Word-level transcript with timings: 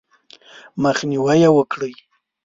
مخنیوی 0.83 1.37
یې 1.43 1.49
وکړئ: 1.55 1.93